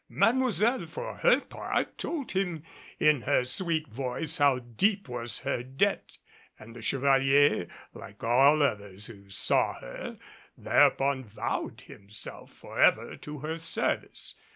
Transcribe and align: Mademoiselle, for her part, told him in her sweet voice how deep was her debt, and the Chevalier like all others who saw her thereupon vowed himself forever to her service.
Mademoiselle, 0.09 0.87
for 0.87 1.17
her 1.17 1.41
part, 1.41 1.95
told 1.99 2.31
him 2.31 2.63
in 2.99 3.21
her 3.21 3.45
sweet 3.45 3.87
voice 3.87 4.39
how 4.39 4.57
deep 4.57 5.07
was 5.07 5.41
her 5.41 5.61
debt, 5.61 6.17
and 6.57 6.75
the 6.75 6.81
Chevalier 6.81 7.67
like 7.93 8.23
all 8.23 8.63
others 8.63 9.05
who 9.05 9.29
saw 9.29 9.73
her 9.79 10.17
thereupon 10.57 11.23
vowed 11.23 11.81
himself 11.81 12.51
forever 12.51 13.15
to 13.15 13.41
her 13.41 13.59
service. 13.59 14.33